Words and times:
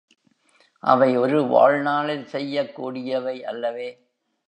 அவை 0.83 1.17
ஒரு 1.17 1.45
வாழ்நாளில் 1.47 2.25
செய்யக் 2.25 2.75
கூடியவை 2.75 3.37
அல்லவே! 3.45 3.89